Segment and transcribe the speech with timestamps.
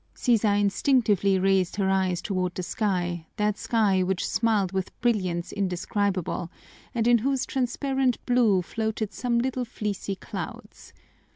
[0.15, 6.49] Sisa instinctively raised her eyes toward the sky, that sky which smiled with brilliance indescribable,
[6.95, 10.91] and in whose transparent blue floated some little fleecy clouds.